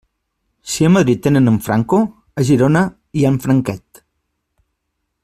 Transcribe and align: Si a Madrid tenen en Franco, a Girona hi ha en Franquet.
Si 0.71 0.85
a 0.87 0.89
Madrid 0.93 1.19
tenen 1.25 1.47
en 1.51 1.59
Franco, 1.67 1.99
a 2.43 2.47
Girona 2.49 2.83
hi 3.19 3.27
ha 3.27 3.33
en 3.35 3.39
Franquet. 3.47 4.05